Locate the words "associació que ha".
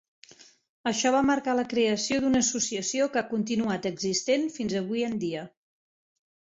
2.47-3.31